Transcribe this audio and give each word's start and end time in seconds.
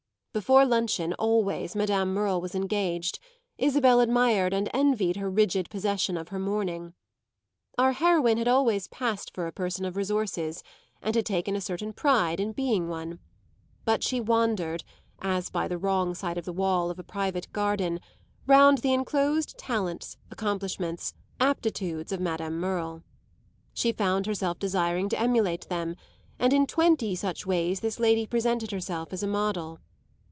Before 0.33 0.63
luncheon, 0.63 1.11
always, 1.19 1.75
Madame 1.75 2.13
Merle 2.13 2.39
was 2.39 2.55
engaged; 2.55 3.19
Isabel 3.57 3.99
admired 3.99 4.53
and 4.53 4.69
envied 4.73 5.17
her 5.17 5.29
rigid 5.29 5.69
possession 5.69 6.15
of 6.15 6.29
her 6.29 6.39
morning. 6.39 6.93
Our 7.77 7.91
heroine 7.91 8.37
had 8.37 8.47
always 8.47 8.87
passed 8.87 9.33
for 9.33 9.45
a 9.45 9.51
person 9.51 9.83
of 9.83 9.97
resources 9.97 10.63
and 11.01 11.13
had 11.17 11.25
taken 11.25 11.53
a 11.53 11.59
certain 11.59 11.91
pride 11.91 12.39
in 12.39 12.53
being 12.53 12.87
one; 12.87 13.19
but 13.83 14.03
she 14.05 14.21
wandered, 14.21 14.85
as 15.19 15.49
by 15.49 15.67
the 15.67 15.77
wrong 15.77 16.15
side 16.15 16.37
of 16.37 16.45
the 16.45 16.53
wall 16.53 16.89
of 16.89 16.97
a 16.97 17.03
private 17.03 17.51
garden, 17.51 17.99
round 18.47 18.77
the 18.77 18.93
enclosed 18.93 19.57
talents, 19.57 20.15
accomplishments, 20.31 21.13
aptitudes 21.41 22.13
of 22.13 22.21
Madame 22.21 22.57
Merle. 22.57 23.03
She 23.73 23.91
found 23.91 24.27
herself 24.27 24.59
desiring 24.59 25.09
to 25.09 25.19
emulate 25.19 25.67
them, 25.67 25.97
and 26.39 26.53
in 26.53 26.67
twenty 26.67 27.15
such 27.15 27.45
ways 27.45 27.81
this 27.81 27.99
lady 27.99 28.25
presented 28.25 28.71
herself 28.71 29.11
as 29.11 29.23
a 29.23 29.27
model. 29.27 29.79